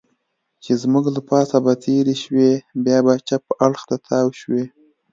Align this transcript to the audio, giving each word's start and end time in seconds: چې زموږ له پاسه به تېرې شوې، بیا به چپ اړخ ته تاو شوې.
چې 0.63 0.71
زموږ 0.81 1.05
له 1.15 1.21
پاسه 1.29 1.57
به 1.65 1.73
تېرې 1.85 2.15
شوې، 2.23 2.51
بیا 2.85 2.97
به 3.05 3.13
چپ 3.27 3.43
اړخ 3.65 3.81
ته 3.89 3.95
تاو 4.07 4.27
شوې. 4.41 4.63